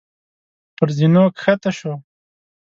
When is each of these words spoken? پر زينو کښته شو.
پر 0.75 0.87
زينو 0.97 1.23
کښته 1.37 1.71
شو. 1.77 1.93